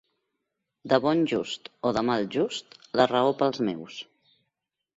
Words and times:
De 0.93 0.97
bon 1.03 1.21
just 1.31 1.69
o 1.89 1.93
de 1.99 2.03
mal 2.09 2.27
just, 2.37 2.81
la 3.01 3.07
raó 3.15 3.37
pels 3.43 3.65
meus. 3.71 4.03